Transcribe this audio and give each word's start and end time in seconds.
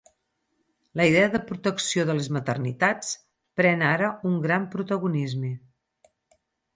La 0.99 1.05
idea 1.09 1.27
de 1.33 1.41
protecció 1.49 2.05
de 2.09 2.15
les 2.19 2.29
maternitats 2.37 3.11
pren 3.61 3.83
ara 3.91 4.09
un 4.31 4.39
gran 4.47 4.65
protagonisme. 4.77 5.53